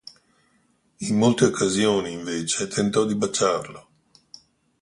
In 0.97 1.15
molte 1.15 1.45
occasioni, 1.45 2.11
invece, 2.11 2.67
tentò 2.67 3.05
di 3.05 3.13
baciarlo. 3.13 3.89